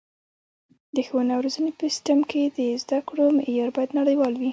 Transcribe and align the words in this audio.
د 0.95 0.97
ښوونې 1.07 1.31
او 1.35 1.41
روزنې 1.45 1.71
په 1.79 1.85
سیستم 1.93 2.19
کې 2.29 2.41
د 2.57 2.59
زده 2.83 2.99
کړو 3.07 3.25
معیار 3.37 3.69
باید 3.75 3.97
نړیوال 3.99 4.33
وي. 4.37 4.49